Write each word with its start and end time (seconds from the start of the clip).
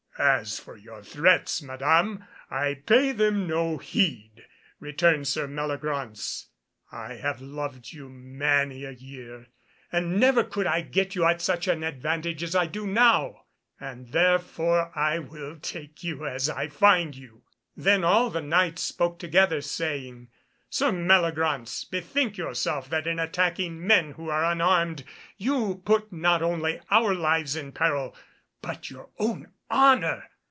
"As 0.19 0.59
for 0.59 0.77
your 0.77 1.01
threats, 1.01 1.63
Madam, 1.63 2.23
I 2.51 2.75
pay 2.85 3.11
them 3.11 3.47
no 3.47 3.79
heed," 3.79 4.45
returned 4.79 5.27
Sir 5.27 5.47
Meliagraunce; 5.47 6.45
"I 6.91 7.13
have 7.15 7.41
loved 7.41 7.91
you 7.91 8.07
many 8.07 8.83
a 8.83 8.91
year, 8.91 9.47
and 9.91 10.19
never 10.19 10.43
could 10.43 10.67
I 10.67 10.81
get 10.81 11.15
you 11.15 11.25
at 11.25 11.41
such 11.41 11.67
an 11.67 11.81
advantage 11.81 12.43
as 12.43 12.53
I 12.55 12.67
do 12.67 12.85
now, 12.85 13.45
and 13.79 14.11
therefore 14.11 14.91
I 14.95 15.17
will 15.17 15.57
take 15.59 16.03
you 16.03 16.27
as 16.27 16.51
I 16.51 16.67
find 16.67 17.15
you." 17.15 17.41
Then 17.75 18.03
all 18.03 18.29
the 18.29 18.41
Knights 18.41 18.83
spoke 18.83 19.17
together 19.17 19.59
saying, 19.59 20.29
"Sir 20.69 20.91
Meliagraunce, 20.91 21.83
bethink 21.85 22.37
yourself 22.37 22.91
that 22.91 23.07
in 23.07 23.17
attacking 23.17 23.87
men 23.87 24.11
who 24.11 24.29
are 24.29 24.45
unarmed 24.45 25.03
you 25.37 25.81
put 25.83 26.11
not 26.13 26.43
only 26.43 26.79
our 26.91 27.15
lives 27.15 27.55
in 27.55 27.71
peril 27.71 28.15
but 28.61 28.91
your 28.91 29.09
own 29.17 29.51
honour. 29.71 30.27